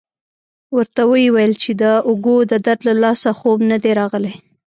ورته 0.75 1.01
ویې 1.09 1.29
ویل 1.35 1.53
چې 1.63 1.71
د 1.81 1.83
اوږو 2.07 2.37
د 2.51 2.53
درد 2.65 2.81
له 2.87 2.93
لاسه 3.03 3.29
خوب 3.39 3.57
نه 3.71 3.77
دی 3.83 3.91
راغلی. 3.99 4.35